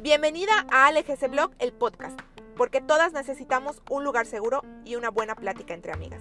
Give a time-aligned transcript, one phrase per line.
[0.00, 2.18] Bienvenida a ALGC Blog, el podcast,
[2.56, 6.20] porque todas necesitamos un lugar seguro y una buena plática entre amigas.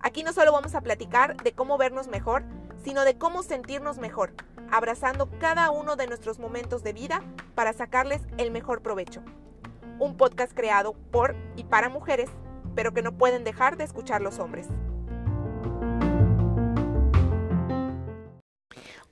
[0.00, 2.42] Aquí no solo vamos a platicar de cómo vernos mejor,
[2.82, 4.34] sino de cómo sentirnos mejor,
[4.72, 7.22] abrazando cada uno de nuestros momentos de vida
[7.54, 9.22] para sacarles el mejor provecho.
[10.00, 12.28] Un podcast creado por y para mujeres,
[12.74, 14.66] pero que no pueden dejar de escuchar los hombres.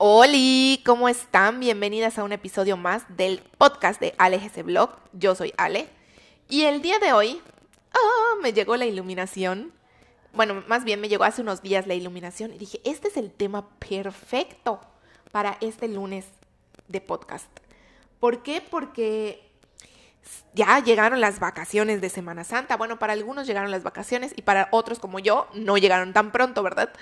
[0.00, 0.38] Hola,
[0.86, 1.58] ¿cómo están?
[1.58, 4.90] Bienvenidas a un episodio más del podcast de AleGC Blog.
[5.12, 5.88] Yo soy Ale.
[6.48, 7.42] Y el día de hoy
[7.96, 9.72] oh, me llegó la iluminación.
[10.32, 13.32] Bueno, más bien me llegó hace unos días la iluminación y dije, este es el
[13.32, 14.80] tema perfecto
[15.32, 16.26] para este lunes
[16.86, 17.48] de podcast.
[18.20, 18.60] ¿Por qué?
[18.60, 19.50] Porque
[20.54, 22.76] ya llegaron las vacaciones de Semana Santa.
[22.76, 26.62] Bueno, para algunos llegaron las vacaciones y para otros como yo no llegaron tan pronto,
[26.62, 26.92] ¿verdad?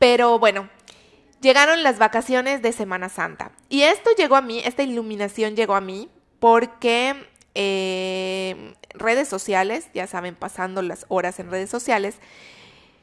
[0.00, 0.68] Pero bueno,
[1.40, 3.52] llegaron las vacaciones de Semana Santa.
[3.68, 6.08] Y esto llegó a mí, esta iluminación llegó a mí
[6.40, 7.14] porque
[7.54, 12.16] eh, redes sociales, ya saben, pasando las horas en redes sociales,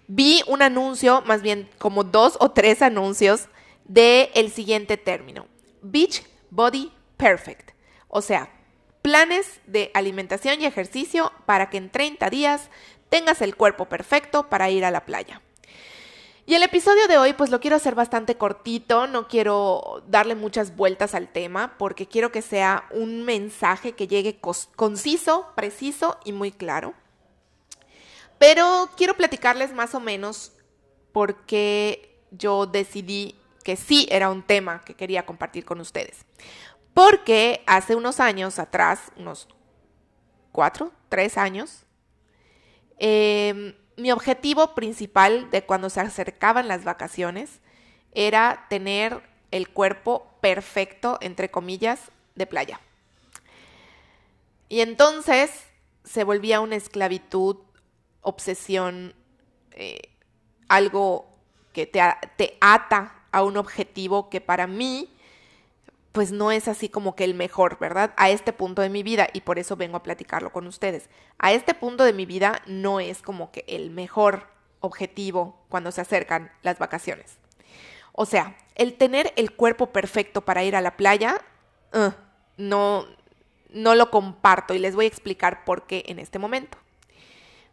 [0.08, 3.48] vi un anuncio, más bien como dos o tres anuncios
[3.86, 5.48] de el siguiente término,
[5.82, 7.72] Beach Body Perfect.
[8.08, 8.50] O sea,
[9.02, 12.70] planes de alimentación y ejercicio para que en 30 días
[13.10, 15.42] tengas el cuerpo perfecto para ir a la playa.
[16.48, 20.76] Y el episodio de hoy pues lo quiero hacer bastante cortito, no quiero darle muchas
[20.76, 24.40] vueltas al tema porque quiero que sea un mensaje que llegue
[24.76, 26.94] conciso, preciso y muy claro.
[28.38, 30.52] Pero quiero platicarles más o menos
[31.12, 36.26] por qué yo decidí que sí era un tema que quería compartir con ustedes.
[36.94, 39.48] Porque hace unos años atrás, unos
[40.52, 41.86] cuatro, tres años,
[43.00, 47.60] eh, mi objetivo principal de cuando se acercaban las vacaciones
[48.14, 49.22] era tener
[49.52, 52.00] el cuerpo perfecto, entre comillas,
[52.36, 52.80] de playa.
[54.68, 55.52] Y entonces
[56.04, 57.58] se volvía una esclavitud,
[58.22, 59.14] obsesión,
[59.72, 60.10] eh,
[60.68, 61.28] algo
[61.74, 62.02] que te,
[62.38, 65.15] te ata a un objetivo que para mí
[66.16, 68.14] pues no es así como que el mejor, ¿verdad?
[68.16, 71.10] A este punto de mi vida y por eso vengo a platicarlo con ustedes.
[71.40, 74.48] A este punto de mi vida no es como que el mejor
[74.80, 77.36] objetivo cuando se acercan las vacaciones.
[78.14, 81.42] O sea, el tener el cuerpo perfecto para ir a la playa,
[82.56, 83.06] no,
[83.70, 86.78] no lo comparto y les voy a explicar por qué en este momento.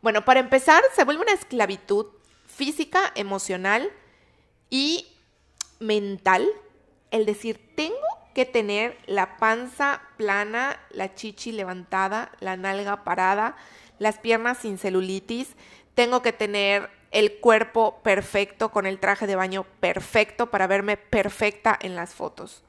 [0.00, 2.06] Bueno, para empezar, se vuelve una esclavitud
[2.44, 3.92] física, emocional
[4.68, 5.06] y
[5.78, 6.48] mental
[7.12, 13.56] el decir, tengo que tener la panza plana, la chichi levantada, la nalga parada,
[13.98, 15.54] las piernas sin celulitis,
[15.94, 21.78] tengo que tener el cuerpo perfecto con el traje de baño perfecto para verme perfecta
[21.80, 22.64] en las fotos.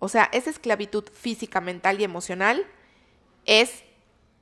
[0.00, 2.66] O sea, esa esclavitud física, mental y emocional
[3.46, 3.84] es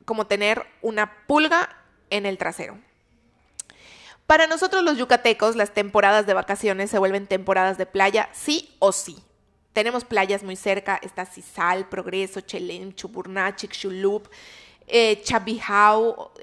[0.04, 1.68] como tener una pulga
[2.10, 2.78] en el trasero.
[4.26, 8.92] Para nosotros los yucatecos, las temporadas de vacaciones se vuelven temporadas de playa, sí o
[8.92, 9.22] sí.
[9.72, 14.28] Tenemos playas muy cerca, está Cisal, Progreso, Chelem, Chuburná, Chicxulub,
[14.86, 15.22] eh,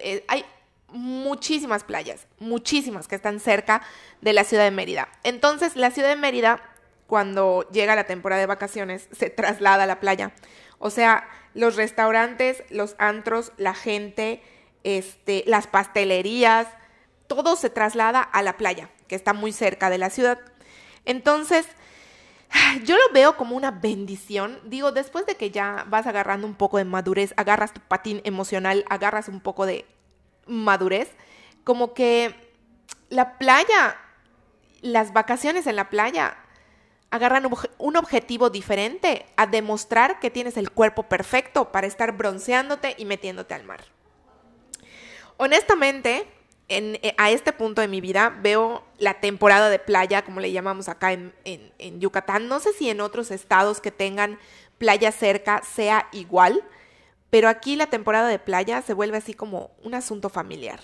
[0.01, 0.45] eh, hay
[0.91, 3.83] muchísimas playas, muchísimas que están cerca
[4.21, 5.07] de la ciudad de Mérida.
[5.23, 6.61] Entonces, la ciudad de Mérida,
[7.05, 10.31] cuando llega la temporada de vacaciones, se traslada a la playa.
[10.79, 14.41] O sea, los restaurantes, los antros, la gente,
[14.83, 16.67] este, las pastelerías,
[17.27, 20.39] todo se traslada a la playa, que está muy cerca de la ciudad.
[21.05, 21.67] Entonces,
[22.83, 24.59] yo lo veo como una bendición.
[24.65, 28.85] Digo, después de que ya vas agarrando un poco de madurez, agarras tu patín emocional,
[28.89, 29.85] agarras un poco de
[30.45, 31.09] madurez,
[31.63, 32.35] como que
[33.09, 33.97] la playa,
[34.81, 36.37] las vacaciones en la playa,
[37.11, 43.05] agarran un objetivo diferente a demostrar que tienes el cuerpo perfecto para estar bronceándote y
[43.05, 43.81] metiéndote al mar.
[45.37, 46.27] Honestamente,
[46.69, 50.87] eh, a este punto de mi vida veo la temporada de playa, como le llamamos
[50.87, 52.47] acá en, en, Yucatán.
[52.47, 54.37] No sé si en otros estados que tengan
[54.77, 56.63] playa cerca sea igual,
[57.31, 60.79] pero aquí la temporada de playa se vuelve así como un asunto familiar.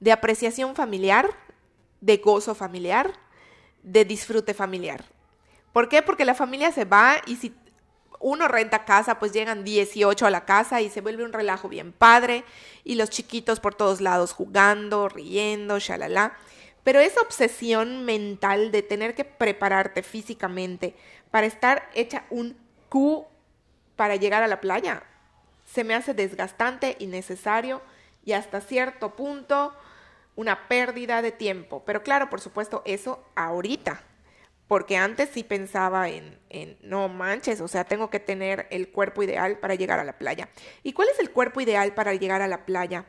[0.00, 1.30] De apreciación familiar,
[2.00, 3.12] de gozo familiar,
[3.84, 5.04] de disfrute familiar.
[5.72, 6.02] ¿Por qué?
[6.02, 7.54] Porque la familia se va y si
[8.24, 11.92] uno renta casa, pues llegan 18 a la casa y se vuelve un relajo bien
[11.92, 12.44] padre
[12.82, 16.32] y los chiquitos por todos lados jugando, riendo, shalala.
[16.84, 20.96] Pero esa obsesión mental de tener que prepararte físicamente
[21.30, 22.56] para estar hecha un
[22.88, 23.26] Q
[23.94, 25.02] para llegar a la playa
[25.66, 27.82] se me hace desgastante, innecesario
[28.24, 29.74] y hasta cierto punto
[30.34, 31.82] una pérdida de tiempo.
[31.84, 34.02] Pero claro, por supuesto, eso ahorita.
[34.68, 39.22] Porque antes sí pensaba en, en, no manches, o sea, tengo que tener el cuerpo
[39.22, 40.48] ideal para llegar a la playa.
[40.82, 43.04] ¿Y cuál es el cuerpo ideal para llegar a la playa?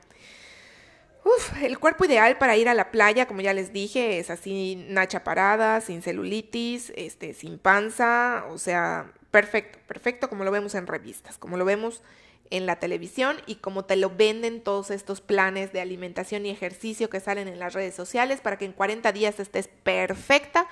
[1.26, 4.86] Uf, el cuerpo ideal para ir a la playa, como ya les dije, es así,
[4.90, 10.86] nacha parada, sin celulitis, este, sin panza, o sea, perfecto, perfecto como lo vemos en
[10.86, 12.04] revistas, como lo vemos
[12.52, 17.10] en la televisión y como te lo venden todos estos planes de alimentación y ejercicio
[17.10, 20.68] que salen en las redes sociales para que en 40 días estés perfecta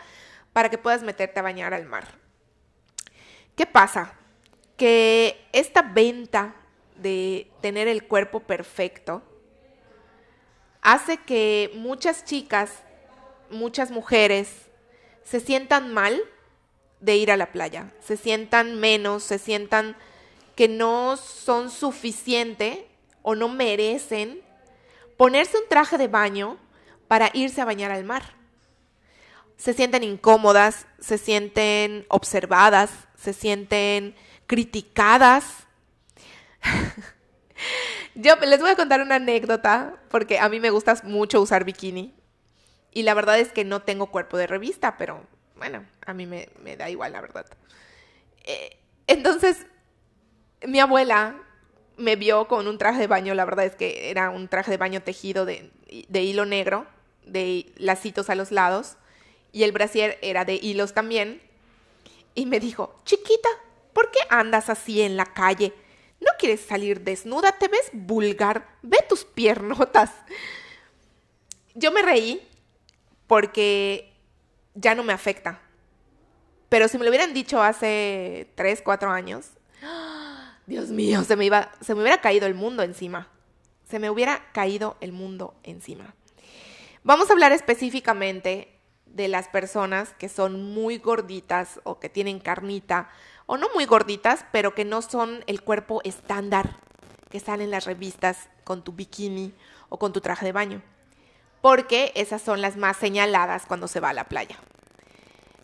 [0.53, 2.07] para que puedas meterte a bañar al mar.
[3.55, 4.13] ¿Qué pasa?
[4.77, 6.55] Que esta venta
[6.95, 9.23] de tener el cuerpo perfecto
[10.81, 12.83] hace que muchas chicas,
[13.49, 14.49] muchas mujeres
[15.23, 16.21] se sientan mal
[16.99, 19.95] de ir a la playa, se sientan menos, se sientan
[20.55, 22.87] que no son suficiente
[23.21, 24.41] o no merecen
[25.17, 26.57] ponerse un traje de baño
[27.07, 28.42] para irse a bañar al mar.
[29.57, 34.15] Se sienten incómodas, se sienten observadas, se sienten
[34.47, 35.45] criticadas.
[38.15, 42.13] Yo les voy a contar una anécdota porque a mí me gusta mucho usar bikini.
[42.91, 46.47] Y la verdad es que no tengo cuerpo de revista, pero bueno, a mí me,
[46.77, 47.45] da igual, la verdad.
[48.43, 48.77] Eh,
[49.07, 49.65] entonces,
[50.61, 51.35] mi abuela
[51.97, 54.77] me vio con un traje de baño, la verdad es que era un traje de
[54.77, 55.71] baño tejido de,
[56.07, 56.85] de hilo negro,
[57.25, 58.97] de lacitos a los lados,
[59.53, 61.41] y el brasier era de hilos también.
[62.35, 63.47] Y me dijo, chiquita,
[63.93, 65.71] ¿por qué andas así en la calle?
[66.19, 67.51] ¿No quieres salir desnuda?
[67.53, 68.67] ¿Te ves vulgar?
[68.81, 70.11] Ve tus piernotas.
[71.75, 72.45] Yo me reí
[73.27, 74.11] porque
[74.73, 75.61] ya no me afecta.
[76.69, 79.51] Pero si me lo hubieran dicho hace 3, 4 años,
[80.65, 83.29] Dios mío, se me, iba, se me hubiera caído el mundo encima.
[83.87, 86.15] Se me hubiera caído el mundo encima.
[87.03, 88.72] Vamos a hablar específicamente
[89.13, 93.09] de las personas que son muy gorditas o que tienen carnita
[93.45, 96.77] o no muy gorditas, pero que no son el cuerpo estándar
[97.29, 99.53] que sale en las revistas con tu bikini
[99.89, 100.81] o con tu traje de baño,
[101.61, 104.57] porque esas son las más señaladas cuando se va a la playa.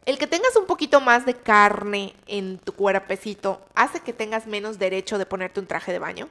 [0.05, 4.79] El que tengas un poquito más de carne en tu cuerpecito hace que tengas menos
[4.79, 6.29] derecho de ponerte un traje de baño.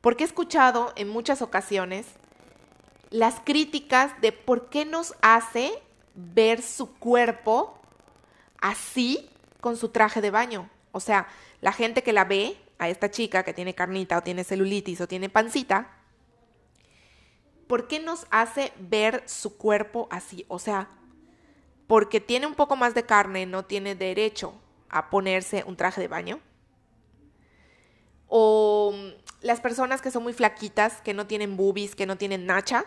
[0.00, 2.06] Porque he escuchado en muchas ocasiones
[3.10, 5.80] las críticas de por qué nos hace
[6.18, 7.78] ver su cuerpo
[8.60, 9.30] así
[9.60, 10.68] con su traje de baño.
[10.90, 11.28] O sea,
[11.60, 15.08] la gente que la ve, a esta chica que tiene carnita o tiene celulitis o
[15.08, 15.90] tiene pancita,
[17.66, 20.44] ¿por qué nos hace ver su cuerpo así?
[20.48, 20.88] O sea,
[21.86, 24.54] porque tiene un poco más de carne, no tiene derecho
[24.88, 26.40] a ponerse un traje de baño.
[28.28, 28.94] O
[29.40, 32.84] las personas que son muy flaquitas, que no tienen boobies, que no tienen nacha,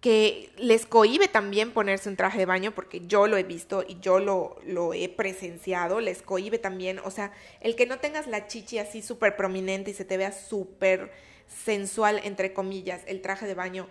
[0.00, 3.98] que les cohibe también ponerse un traje de baño, porque yo lo he visto y
[4.00, 8.46] yo lo, lo he presenciado, les cohibe también, o sea, el que no tengas la
[8.46, 11.10] chichi así súper prominente y se te vea súper
[11.46, 13.88] sensual, entre comillas, el traje de baño,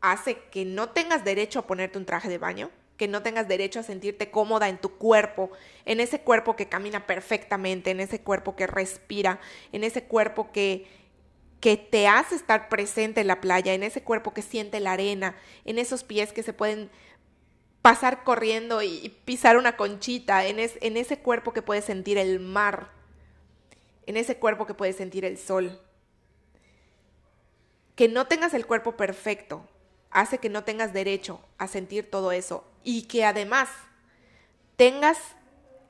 [0.00, 3.80] hace que no tengas derecho a ponerte un traje de baño, que no tengas derecho
[3.80, 5.50] a sentirte cómoda en tu cuerpo,
[5.84, 9.40] en ese cuerpo que camina perfectamente, en ese cuerpo que respira,
[9.72, 10.86] en ese cuerpo que
[11.60, 15.36] que te hace estar presente en la playa, en ese cuerpo que siente la arena,
[15.64, 16.90] en esos pies que se pueden
[17.86, 22.90] pasar corriendo y, pisar una conchita, en, ese cuerpo que puede sentir el mar,
[24.06, 25.80] en ese cuerpo que puede sentir el sol.
[27.94, 29.68] Que no tengas el cuerpo perfecto
[30.10, 33.68] hace que no tengas derecho a sentir todo eso y que además
[34.76, 35.18] tengas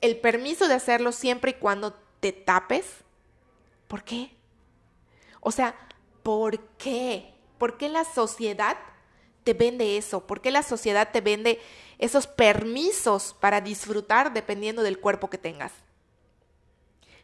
[0.01, 2.85] el permiso de hacerlo siempre y cuando te tapes.
[3.87, 4.36] ¿Por qué?
[5.47, 5.75] O sea,
[6.23, 7.33] ¿por qué?
[7.57, 8.75] ¿Por qué la sociedad
[9.45, 10.27] te vende eso?
[10.27, 11.61] ¿Por qué la sociedad te vende
[11.99, 15.71] esos permisos para disfrutar dependiendo del cuerpo que tengas?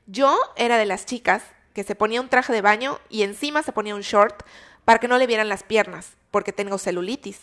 [0.05, 3.73] Yo era de las chicas que se ponía un traje de baño y encima se
[3.73, 4.43] ponía un short
[4.85, 7.41] para que no le vieran las piernas, porque tengo celulitis.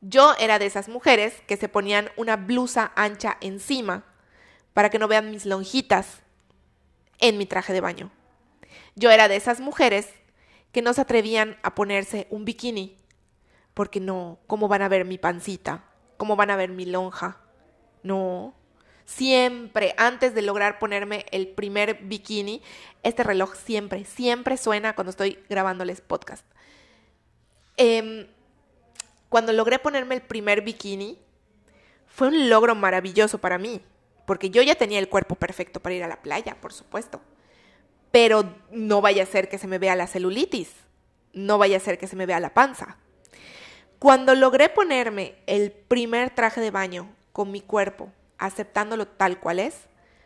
[0.00, 4.04] Yo era de esas mujeres que se ponían una blusa ancha encima
[4.72, 6.22] para que no vean mis lonjitas
[7.18, 8.10] en mi traje de baño.
[8.94, 10.08] Yo era de esas mujeres
[10.72, 12.96] que no se atrevían a ponerse un bikini,
[13.74, 15.84] porque no, ¿cómo van a ver mi pancita?
[16.16, 17.40] ¿Cómo van a ver mi lonja?
[18.02, 18.54] No.
[19.04, 22.60] Siempre, antes de lograr ponerme el primer bikini,
[23.02, 26.44] este reloj siempre, siempre suena cuando estoy grabándoles podcast.
[27.76, 28.26] Em,
[29.28, 31.18] cuando logré ponerme el primer bikini,
[32.06, 33.80] fue un logro maravilloso para mí,
[34.26, 37.22] porque yo ya tenía el cuerpo perfecto para ir a la playa, por supuesto
[38.10, 40.70] pero no vaya a ser que se me vea la celulitis,
[41.32, 42.96] no vaya a ser que se me vea la panza.
[43.98, 49.74] Cuando logré ponerme el primer traje de baño con mi cuerpo, aceptándolo tal cual es,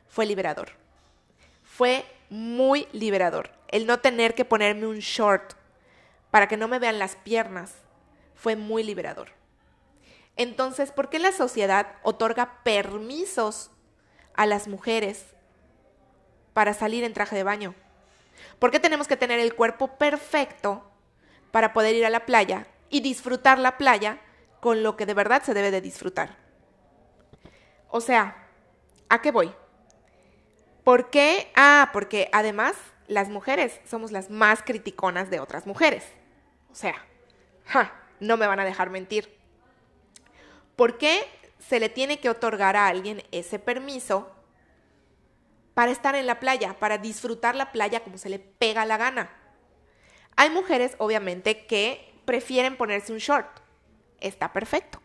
[0.08, 0.72] fue liberador.
[1.62, 3.50] Fue muy liberador.
[3.68, 5.54] El no tener que ponerme un short
[6.30, 7.74] para que no me vean las piernas
[8.34, 9.30] fue muy liberador.
[10.36, 13.70] Entonces, ¿por qué la sociedad otorga permisos
[14.34, 15.26] a las mujeres
[16.52, 17.74] para salir en traje de baño?
[18.58, 20.88] ¿Por qué tenemos que tener el cuerpo perfecto
[21.50, 24.18] para poder ir a la playa y disfrutar la playa
[24.60, 26.36] con lo que de verdad se debe de disfrutar?
[27.88, 28.48] O sea,
[29.08, 29.52] ¿a qué voy?
[30.84, 31.50] ¿Por qué?
[31.54, 32.74] Ah, porque además
[33.06, 36.04] las mujeres somos las más criticonas de otras mujeres.
[36.70, 36.94] O sea,
[38.20, 39.36] no me van a dejar mentir.
[40.76, 41.24] ¿Por qué
[41.58, 44.30] se le tiene que otorgar a alguien ese permiso
[45.74, 49.30] para estar en la playa, para disfrutar la playa como se le pega la gana?
[50.36, 53.48] Hay mujeres, obviamente, que prefieren ponerse un short.
[54.20, 55.00] Está perfecto.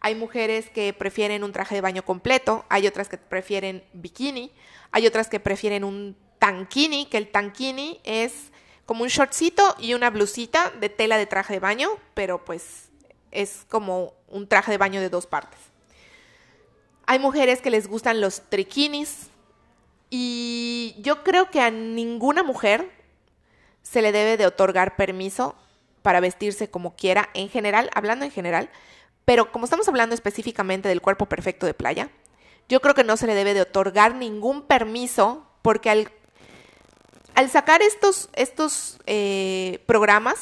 [0.00, 4.52] Hay mujeres que prefieren un traje de baño completo, hay otras que prefieren bikini,
[4.92, 8.52] hay otras que prefieren un tanquini, que el tanquini es
[8.86, 12.90] como un shortcito y una blusita de tela de traje de baño, pero pues
[13.32, 15.58] es como un traje de baño de dos partes.
[17.06, 19.30] Hay mujeres que les gustan los triquinis
[20.10, 22.90] y yo creo que a ninguna mujer
[23.82, 25.54] se le debe de otorgar permiso
[26.02, 28.70] para vestirse como quiera, en general, hablando en general,
[29.24, 32.10] pero como estamos hablando específicamente del cuerpo perfecto de playa,
[32.68, 38.30] yo creo que no se le debe de otorgar ningún permiso porque al, sacar estos,
[38.34, 40.38] estos eh, programas,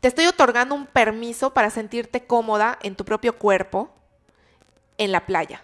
[0.00, 3.90] te estoy otorgando un permiso para sentirte cómoda en tu propio cuerpo
[4.98, 5.62] en la playa.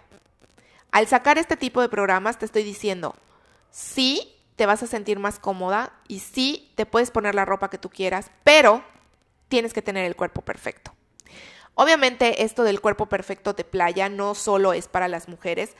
[0.91, 3.15] Al sacar este tipo de programas te estoy diciendo,
[3.69, 7.77] sí, te vas a sentir más cómoda y sí, te puedes poner la ropa que
[7.77, 8.83] tú quieras, pero
[9.47, 10.93] tienes que tener el cuerpo perfecto.
[11.75, 15.75] Obviamente esto del cuerpo perfecto de playa no solo es para las mujeres,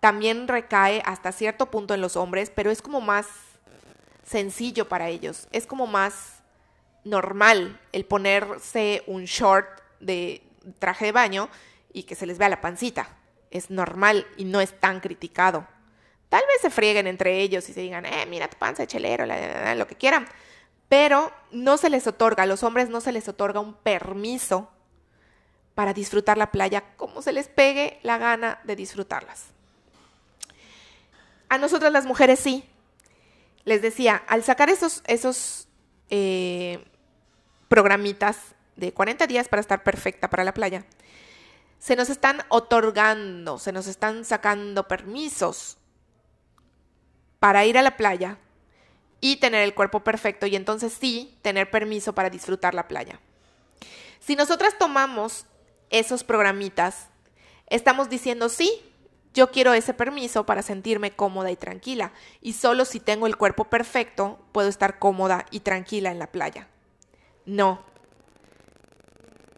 [0.00, 3.26] también recae hasta cierto punto en los hombres, pero es como más
[4.24, 6.42] sencillo para ellos, es como más
[7.04, 9.68] normal el ponerse un short
[10.00, 10.42] de
[10.78, 11.48] traje de baño
[11.92, 13.08] y que se les vea la pancita.
[13.56, 15.66] Es normal y no es tan criticado.
[16.28, 19.26] Tal vez se frieguen entre ellos y se digan, eh, mira tu panza de chelero,
[19.26, 20.26] lo que quieran.
[20.88, 24.70] Pero no se les otorga, a los hombres no se les otorga un permiso
[25.74, 29.46] para disfrutar la playa como se les pegue la gana de disfrutarlas.
[31.48, 32.64] A nosotras las mujeres sí.
[33.64, 35.68] Les decía, al sacar esos, esos
[36.08, 36.84] eh,
[37.68, 38.38] programitas
[38.76, 40.84] de 40 días para estar perfecta para la playa,
[41.78, 45.78] se nos están otorgando, se nos están sacando permisos
[47.38, 48.38] para ir a la playa
[49.20, 53.20] y tener el cuerpo perfecto y entonces sí tener permiso para disfrutar la playa.
[54.20, 55.46] Si nosotras tomamos
[55.90, 57.08] esos programitas,
[57.68, 58.82] estamos diciendo sí,
[59.34, 63.64] yo quiero ese permiso para sentirme cómoda y tranquila y solo si tengo el cuerpo
[63.64, 66.68] perfecto puedo estar cómoda y tranquila en la playa.
[67.44, 67.84] No.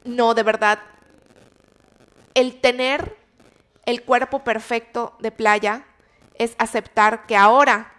[0.04, 0.80] No, de verdad.
[2.38, 3.16] El tener
[3.86, 5.86] el cuerpo perfecto de playa
[6.34, 7.92] es aceptar que ahora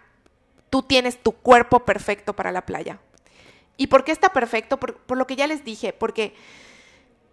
[0.70, 3.00] tú tienes tu cuerpo perfecto para la playa.
[3.76, 4.78] ¿Y por qué está perfecto?
[4.78, 6.34] Por, lo que ya les dije, porque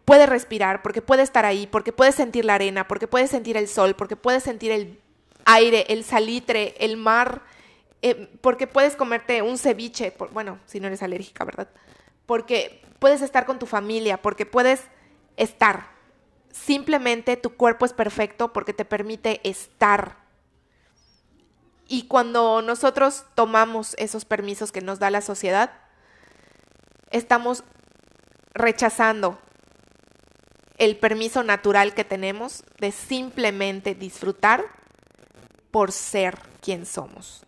[0.06, 3.68] puede respirar, porque puede estar ahí, porque puede sentir la arena, porque puede sentir el
[3.68, 5.00] sol, porque puede sentir el
[5.46, 7.44] aire, el salitre, el mar,
[8.02, 11.68] eh, porque puedes comerte un ceviche, bueno, si no eres alérgica, ¿verdad?
[12.28, 14.84] porque puedes estar con tu familia, porque puedes
[15.38, 15.97] estar.
[16.66, 20.18] Simplemente tu cuerpo es perfecto porque te permite estar.
[21.88, 25.72] Y cuando nosotros tomamos esos permisos que nos da la sociedad,
[27.12, 27.64] estamos
[28.54, 29.40] rechazando
[30.78, 34.66] el permiso natural que tenemos de simplemente disfrutar
[35.72, 37.46] por ser quien somos.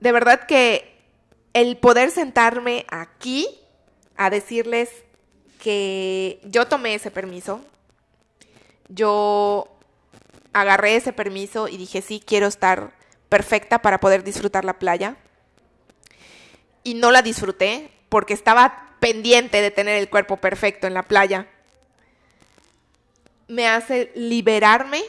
[0.00, 0.96] De verdad que
[1.52, 3.48] el poder sentarme aquí
[4.16, 4.90] a decirles
[5.58, 7.60] que yo tomé ese permiso,
[8.88, 9.68] yo
[10.52, 12.92] agarré ese permiso y dije, sí, quiero estar
[13.28, 15.16] perfecta para poder disfrutar la playa.
[16.82, 21.46] Y no la disfruté porque estaba pendiente de tener el cuerpo perfecto en la playa.
[23.48, 25.02] Me hace liberarme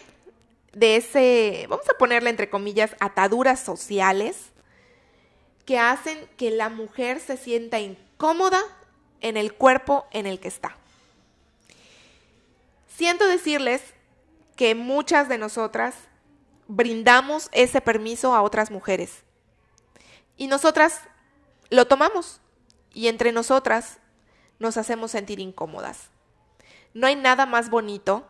[0.73, 4.37] de ese, vamos a ponerle entre comillas, ataduras sociales
[5.65, 8.61] que hacen que la mujer se sienta incómoda
[9.21, 10.75] en el cuerpo en el que está.
[12.87, 13.81] Siento decirles
[14.55, 15.95] que muchas de nosotras
[16.67, 19.23] brindamos ese permiso a otras mujeres
[20.35, 21.01] y nosotras
[21.69, 22.41] lo tomamos
[22.93, 23.99] y entre nosotras
[24.59, 26.09] nos hacemos sentir incómodas.
[26.93, 28.27] No hay nada más bonito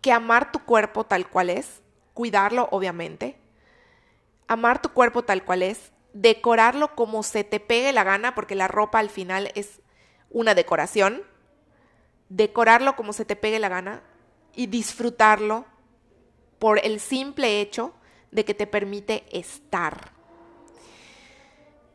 [0.00, 1.80] que amar tu cuerpo tal cual es,
[2.14, 3.36] cuidarlo obviamente,
[4.46, 8.68] amar tu cuerpo tal cual es, decorarlo como se te pegue la gana, porque la
[8.68, 9.80] ropa al final es
[10.30, 11.22] una decoración,
[12.28, 14.02] decorarlo como se te pegue la gana
[14.54, 15.64] y disfrutarlo
[16.58, 17.94] por el simple hecho
[18.30, 20.12] de que te permite estar.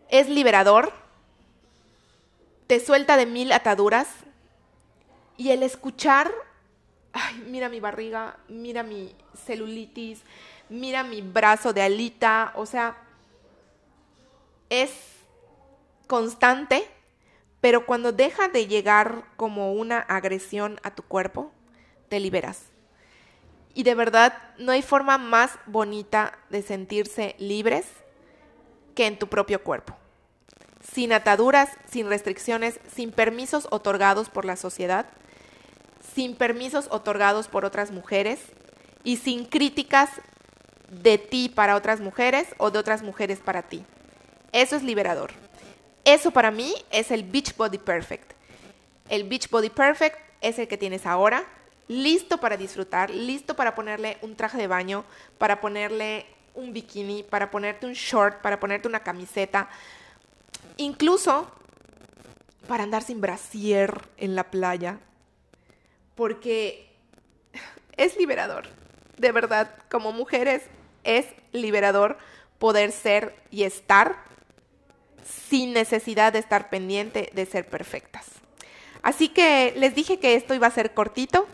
[0.09, 0.93] Es liberador,
[2.67, 4.07] te suelta de mil ataduras
[5.37, 6.31] y el escuchar,
[7.13, 10.21] ay, mira mi barriga, mira mi celulitis,
[10.69, 12.97] mira mi brazo de alita, o sea,
[14.69, 14.91] es
[16.07, 16.87] constante,
[17.61, 21.51] pero cuando deja de llegar como una agresión a tu cuerpo,
[22.09, 22.63] te liberas.
[23.73, 27.85] Y de verdad, no hay forma más bonita de sentirse libres
[28.95, 29.95] que en tu propio cuerpo.
[30.93, 35.07] Sin ataduras, sin restricciones, sin permisos otorgados por la sociedad,
[36.13, 38.39] sin permisos otorgados por otras mujeres
[39.03, 40.09] y sin críticas
[40.89, 43.83] de ti para otras mujeres o de otras mujeres para ti.
[44.55, 45.31] Eso es liberador.
[46.05, 48.31] Eso para mí es el Beach Body Perfect.
[49.09, 51.43] El Beach Body Perfect es el que tienes ahora,
[51.89, 55.03] listo para disfrutar, listo para ponerle un traje de baño,
[55.37, 59.67] para ponerle un bikini, para ponerte un short, para ponerte una camiseta,
[60.77, 61.51] incluso
[62.65, 64.99] para andar sin brasier en la playa,
[66.15, 66.95] porque
[67.97, 68.69] es liberador.
[69.17, 70.63] De verdad, como mujeres
[71.03, 72.17] es liberador
[72.57, 74.23] poder ser y estar
[75.25, 78.25] sin necesidad de estar pendiente de ser perfectas.
[79.01, 81.47] Así que les dije que esto iba a ser cortito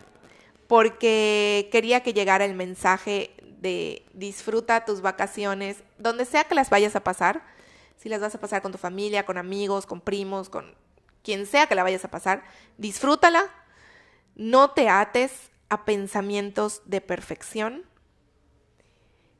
[0.68, 6.96] porque quería que llegara el mensaje de disfruta tus vacaciones, donde sea que las vayas
[6.96, 7.42] a pasar,
[7.96, 10.74] si las vas a pasar con tu familia, con amigos, con primos, con
[11.22, 12.42] quien sea que la vayas a pasar,
[12.78, 13.44] disfrútala,
[14.34, 17.84] no te ates a pensamientos de perfección,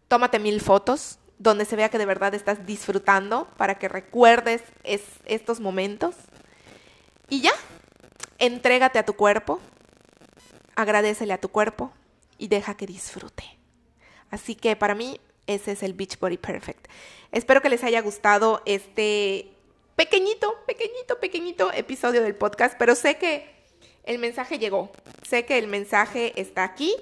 [0.09, 5.59] tómate mil fotos donde se vea que de verdad estás disfrutando para que recuerdes estos
[5.59, 6.15] momentos
[7.29, 7.53] y ya,
[8.39, 9.59] entrégate a tu cuerpo,
[10.77, 11.93] agradecele a tu cuerpo
[12.39, 13.45] y deja que disfrute.
[14.31, 16.87] Así que para mí ese es el Beach Body Perfect.
[17.33, 19.53] Espero que les haya gustado este
[19.97, 23.51] pequeñito, pequeñito, pequeñito episodio del podcast, pero sé que
[24.05, 24.93] el mensaje llegó.
[25.29, 26.95] Sé que el mensaje está aquí,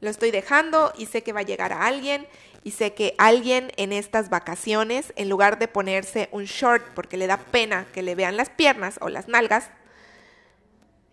[0.00, 2.26] lo estoy dejando y sé que va a llegar a alguien.
[2.62, 7.26] Y sé que alguien en estas vacaciones, en lugar de ponerse un short porque le
[7.26, 9.70] da pena que le vean las piernas o las nalgas,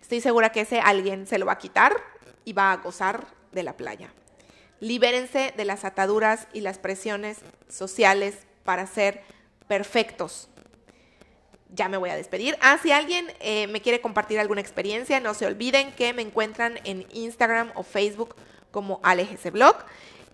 [0.02, 1.96] estoy segura que ese alguien se lo va a quitar
[2.44, 4.10] y va a gozar de la playa.
[4.82, 9.24] Libérense de las ataduras y las presiones sociales para ser
[9.70, 10.50] perfectos.
[11.74, 12.58] Ya me voy a despedir.
[12.62, 16.80] Ah, si alguien eh, me quiere compartir alguna experiencia, no se olviden que me encuentran
[16.84, 18.36] en Instagram o Facebook
[18.72, 19.02] como
[19.52, 19.76] Blog.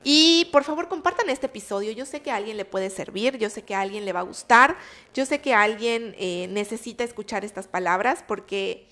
[0.04, 1.92] Y por favor compartan este episodio.
[1.92, 4.20] Yo sé que a alguien le puede servir, yo sé que a alguien le va
[4.20, 4.76] a gustar,
[5.14, 8.90] yo sé que alguien eh, necesita escuchar estas palabras porque,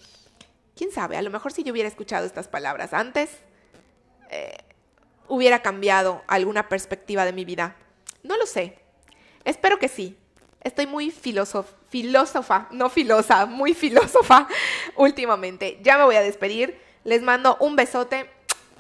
[0.76, 3.30] quién sabe, a lo mejor si yo hubiera escuchado estas palabras antes,
[4.30, 4.56] eh,
[5.28, 7.76] hubiera cambiado alguna perspectiva de mi vida.
[8.24, 8.80] No lo sé.
[9.44, 10.18] Espero que sí.
[10.62, 14.48] Estoy muy filósofa, no filosa, muy filósofa
[14.96, 15.80] últimamente.
[15.82, 16.80] Ya me voy a despedir.
[17.04, 18.30] Les mando un besote.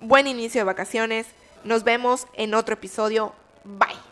[0.01, 1.27] Buen inicio de vacaciones.
[1.63, 3.33] Nos vemos en otro episodio.
[3.63, 4.10] Bye.